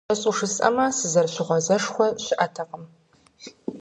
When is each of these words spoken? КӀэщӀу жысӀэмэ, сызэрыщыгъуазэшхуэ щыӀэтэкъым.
КӀэщӀу 0.07 0.35
жысӀэмэ, 0.37 0.85
сызэрыщыгъуазэшхуэ 0.97 2.07
щыӀэтэкъым. 2.23 2.83